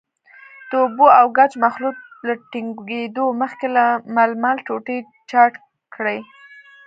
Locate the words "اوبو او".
0.83-1.25